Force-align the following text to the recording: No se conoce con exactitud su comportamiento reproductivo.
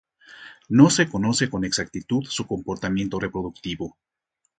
No 0.67 0.89
se 0.89 1.07
conoce 1.07 1.47
con 1.47 1.63
exactitud 1.63 2.23
su 2.25 2.47
comportamiento 2.47 3.19
reproductivo. 3.19 3.99